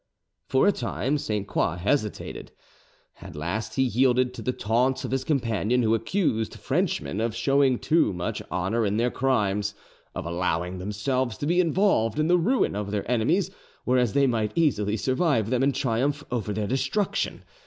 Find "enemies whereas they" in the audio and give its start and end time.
13.11-14.25